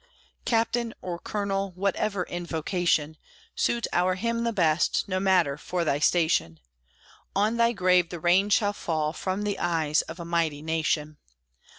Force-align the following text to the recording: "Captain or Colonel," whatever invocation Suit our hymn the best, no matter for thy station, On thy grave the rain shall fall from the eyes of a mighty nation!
"Captain 0.45 0.95
or 1.03 1.19
Colonel," 1.19 1.73
whatever 1.75 2.23
invocation 2.23 3.17
Suit 3.53 3.85
our 3.93 4.15
hymn 4.15 4.45
the 4.45 4.51
best, 4.51 5.07
no 5.07 5.19
matter 5.19 5.57
for 5.59 5.83
thy 5.83 5.99
station, 5.99 6.59
On 7.35 7.57
thy 7.57 7.71
grave 7.71 8.09
the 8.09 8.19
rain 8.19 8.49
shall 8.49 8.73
fall 8.73 9.13
from 9.13 9.43
the 9.43 9.59
eyes 9.59 10.01
of 10.01 10.19
a 10.19 10.25
mighty 10.25 10.63
nation! 10.63 11.17